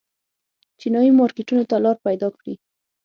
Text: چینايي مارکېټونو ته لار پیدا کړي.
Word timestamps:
چینايي 0.79 1.11
مارکېټونو 1.19 1.63
ته 1.69 1.75
لار 1.83 1.97
پیدا 2.07 2.27
کړي. 2.37 2.53